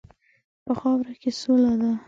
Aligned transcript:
په 0.65 0.71
خاوره 0.79 1.13
کې 1.21 1.31
سوله 1.41 1.73
ده. 1.81 1.91